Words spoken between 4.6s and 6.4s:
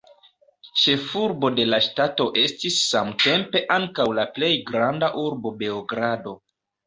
granda urbo Beogrado.